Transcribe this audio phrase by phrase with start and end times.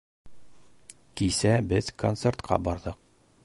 [1.21, 3.01] Кисә беҙ концертҡа барҙыҡ